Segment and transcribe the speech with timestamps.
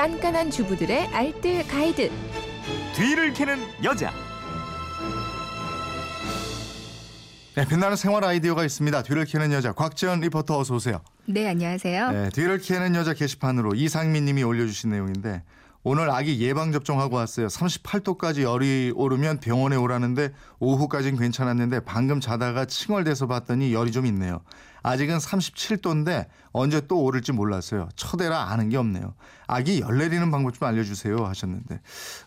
[0.00, 2.10] 깐깐한 주부들의 알뜰 가이드.
[2.96, 4.10] 뒤를 캐는 여자.
[7.54, 9.02] 네, 빛나는 생활 아이디어가 있습니다.
[9.02, 11.02] 뒤를 캐는 여자 곽지연 리포터 어서 오세요.
[11.26, 12.12] 네, 안녕하세요.
[12.12, 15.42] 네, 뒤를 캐는 여자 게시판으로 이상민 님이 올려주신 내용인데
[15.82, 17.48] 오늘 아기 예방접종하고 왔어요.
[17.48, 24.40] 38도까지 열이 오르면 병원에 오라는데 오후까진 괜찮았는데 방금 자다가 칭얼대서 봤더니 열이 좀 있네요.
[24.82, 27.88] 아직은 37도인데 언제 또 오를지 몰랐어요.
[27.96, 29.14] 첫애라 아는 게 없네요.
[29.46, 31.80] 아기 열 내리는 방법 좀 알려주세요 하셨는데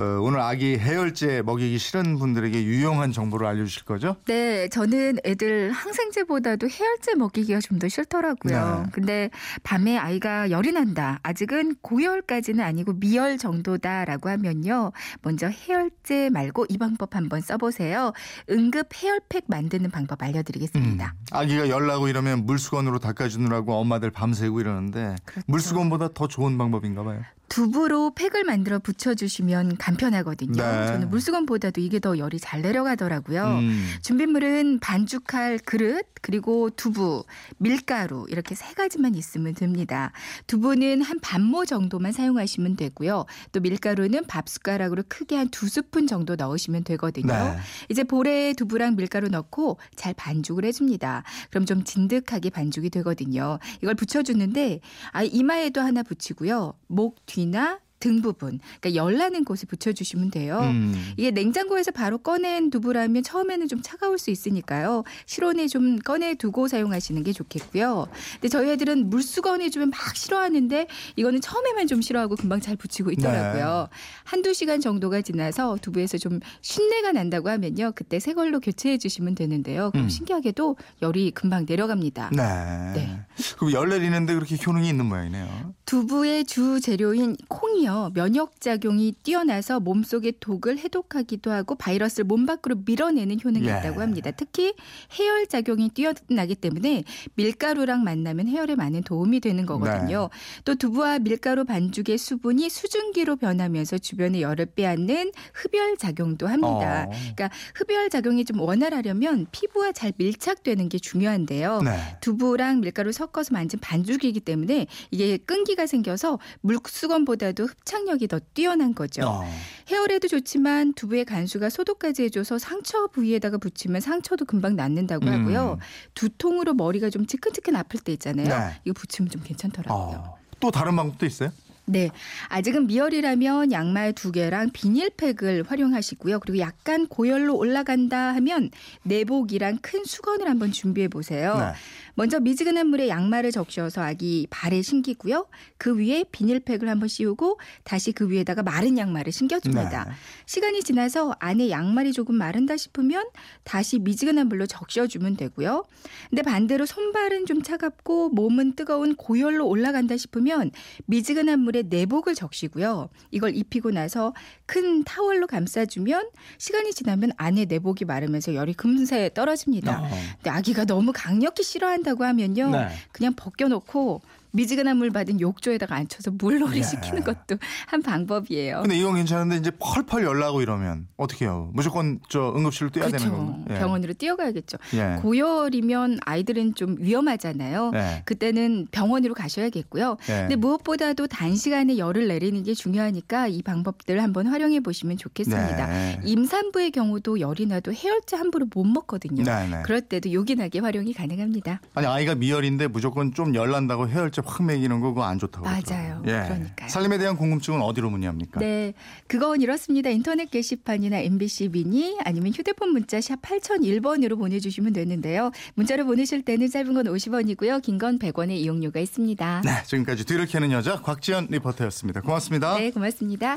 [0.00, 4.16] 어, 오늘 아기 해열제 먹이기 싫은 분들에게 유용한 정보를 알려주실 거죠?
[4.26, 8.82] 네, 저는 애들 항생제보다도 해열제 먹이기가 좀 더 싫더라고요.
[8.84, 8.90] 네.
[8.92, 9.30] 근데
[9.64, 11.18] 밤에 아이가 열이 난다.
[11.24, 14.92] 아직은 고열까지는 아니고 미열 정도다라고 하면요.
[15.22, 18.12] 먼저 해열제 말고 이 방법 한번 써보세요.
[18.50, 21.14] 응급 해열팩 만드는 방법 알려드리겠습니다.
[21.16, 25.44] 음, 아기가 열 나고 이러면 물수건으로 닦아주느라고 엄마들 밤새고 이러는데 그렇죠.
[25.46, 27.22] 물수건보다 더 좋은 방법인가 봐요.
[27.48, 30.62] 두부로 팩을 만들어 붙여주시면 간편하거든요.
[30.62, 30.86] 네.
[30.86, 33.44] 저는 물수건보다도 이게 더 열이 잘 내려가더라고요.
[33.44, 33.86] 음.
[34.02, 37.24] 준비물은 반죽할 그릇 그리고 두부,
[37.58, 40.10] 밀가루 이렇게 세 가지만 있으면 됩니다.
[40.46, 43.26] 두부는 한 반모 정도만 사용하시면 되고요.
[43.52, 47.32] 또 밀가루는 밥 숟가락으로 크게 한 두 스푼 정도 넣으시면 되거든요.
[47.32, 47.56] 네.
[47.88, 51.22] 이제 볼에 두부랑 밀가루 넣고 잘 반죽을 해줍니다.
[51.50, 53.58] 그럼 좀 진득하게 반죽이 되거든요.
[53.82, 54.80] 이걸 붙여주는데
[55.12, 56.74] 아, 이마에도 하나 붙이고요.
[56.88, 60.58] 목 뒤나 등 부분, 그러니까 열 나는 곳에 붙여주시면 돼요.
[60.60, 61.14] 음.
[61.16, 65.04] 이게 냉장고에서 바로 꺼낸 두부라면 처음에는 좀 차가울 수 있으니까요.
[65.24, 68.06] 실온에 좀 꺼내 두고 사용하시는 게 좋겠고요.
[68.34, 70.86] 근데 저희 애들은 물수건에 주면 막 싫어하는데
[71.16, 73.88] 이거는 처음에만 좀 싫어하고 금방 잘 붙이고 있더라고요.
[74.24, 77.92] 한두 시간 정도가 지나서 두부에서 좀 쉰내가 난다고 하면요.
[77.94, 79.90] 그때 새 걸로 교체해 주시면 되는데요.
[79.92, 80.08] 그럼 음.
[80.10, 82.32] 신기하게도 열이 금방 내려갑니다.
[82.36, 82.92] 네.
[82.94, 83.20] 네.
[83.56, 85.72] 그럼 열 내리는데 그렇게 효능이 있는 모양이네요.
[85.86, 93.38] 두부의 주 재료인 콩이요 면역 작용이 뛰어나서 몸속의 독을 해독하기도 하고 바이러스를 몸 밖으로 밀어내는
[93.42, 93.70] 효능이 예.
[93.70, 94.30] 있다고 합니다.
[94.30, 94.74] 특히
[95.18, 100.28] 해열 작용이 뛰어나기 때문에 밀가루랑 만나면 해열에 많은 도움이 되는 거거든요.
[100.32, 100.62] 네.
[100.64, 107.06] 또 두부와 밀가루 반죽의 수분이 수증기로 변하면서 주변의 열을 빼앗는 흡열 작용도 합니다.
[107.08, 107.10] 어.
[107.10, 111.82] 그러니까 흡열 작용이 좀 원활하려면 피부와 잘 밀착되는 게 중요한데요.
[111.82, 112.16] 네.
[112.20, 119.22] 두부랑 밀가루 섞어서 만든 반죽이기 때문에 이게 끈기가 생겨서 물수건보다도 흡착력이 더 뛰어난 거죠.
[119.26, 119.44] 어.
[119.88, 125.32] 헤어에도 좋지만 두부의 간수가 소독까지 해줘서 상처 부위에다가 붙이면 상처도 금방 낫는다고 음.
[125.32, 125.78] 하고요.
[126.14, 128.48] 두통으로 머리가 좀 지끈지끈 아플 때 있잖아요.
[128.48, 128.80] 네.
[128.84, 130.16] 이거 붙이면 좀 괜찮더라고요.
[130.16, 130.38] 어.
[130.60, 131.52] 또 다른 방법도 있어요?
[131.86, 132.10] 네.
[132.48, 136.40] 아직은 미열이라면 양말 두 개랑 비닐팩을 활용하시고요.
[136.40, 138.70] 그리고 약간 고열로 올라간다 하면
[139.02, 141.56] 내복이랑 큰 수건을 한번 준비해 보세요.
[141.58, 141.72] 네.
[142.16, 145.46] 먼저 미지근한 물에 양말을 적셔서 아기 발에 신기고요.
[145.78, 150.04] 그 위에 비닐팩을 한번 씌우고 다시 그 위에다가 마른 양말을 신겨줍니다.
[150.04, 150.10] 네.
[150.46, 153.26] 시간이 지나서 안에 양말이 조금 마른다 싶으면
[153.64, 155.84] 다시 미지근한 물로 적셔주면 되고요.
[156.30, 160.70] 근데 반대로 손발은 좀 차갑고 몸은 뜨거운 고열로 올라간다 싶으면
[161.06, 163.08] 미지근한 물에 내복을 적시고요.
[163.30, 164.34] 이걸 입히고 나서
[164.66, 170.02] 큰 타월로 감싸주면 시간이 지나면 안에 내복이 마르면서 열이 금세 떨어집니다.
[170.02, 170.08] 어.
[170.36, 172.70] 근데 아기가 너무 강력히 싫어한다고 하면요.
[172.70, 172.88] 네.
[173.12, 174.22] 그냥 벗겨놓고
[174.54, 176.82] 미지근한 물 받은 욕조에다가 앉혀서 물놀이 예.
[176.82, 177.56] 시키는 것도
[177.86, 178.82] 한 방법이에요.
[178.82, 181.70] 근데 이건 괜찮은데 이제 펄펄 열 나고 이러면 어떻게 해요?
[181.74, 183.36] 무조건 저 응급실로 뛰어야 되는 그렇죠.
[183.36, 183.64] 건가요?
[183.70, 183.78] 예.
[183.80, 184.78] 병원으로 뛰어가야겠죠.
[184.94, 185.18] 예.
[185.22, 187.90] 고열이면 아이들은 좀 위험하잖아요.
[187.94, 188.22] 예.
[188.24, 190.16] 그때는 병원으로 가셔야겠고요.
[190.28, 190.32] 예.
[190.42, 195.86] 근데 무엇보다도 단시간에 열을 내리는 게 중요하니까 이 방법들 한번 활용해 보시면 좋겠습니다.
[195.86, 196.20] 네.
[196.24, 199.42] 임산부의 경우도 열이 나도 해열제 함부로 못 먹거든요.
[199.42, 199.82] 네, 네.
[199.84, 201.80] 그럴 때도 요긴하게 활용이 가능합니다.
[201.94, 205.80] 아니 아이가 미열인데 무조건 좀 열 난다고 해열제 확 먹이는 거 그거 안 좋다고 맞아요.
[206.22, 206.22] 그러더라고요.
[206.22, 206.88] 그러니까요.
[206.88, 208.60] 살림에 대한 궁금증은 어디로 문의합니까?
[208.60, 208.94] 네,
[209.26, 210.10] 그건 이렇습니다.
[210.10, 215.50] 인터넷 게시판이나 MBC 미니 아니면 휴대폰 문자 샵 8001번으로 보내주시면 되는데요.
[215.74, 217.82] 문자로 보내실 때는 짧은 건 50원이고요.
[217.82, 219.62] 긴 건 100원의 이용료가 있습니다.
[219.64, 222.20] 네, 지금까지 뒤를 캐는 여자 곽지연 리포터였습니다.
[222.22, 222.76] 고맙습니다.
[222.78, 223.56] 네, 고맙습니다.